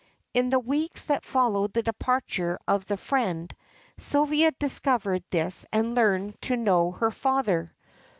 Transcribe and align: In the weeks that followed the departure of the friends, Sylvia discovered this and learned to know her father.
In 0.33 0.49
the 0.49 0.57
weeks 0.57 1.05
that 1.05 1.23
followed 1.23 1.73
the 1.73 1.83
departure 1.83 2.57
of 2.67 2.87
the 2.87 2.97
friends, 2.97 3.53
Sylvia 3.99 4.49
discovered 4.51 5.23
this 5.29 5.67
and 5.71 5.93
learned 5.93 6.41
to 6.41 6.57
know 6.57 6.89
her 6.93 7.11
father. 7.11 7.71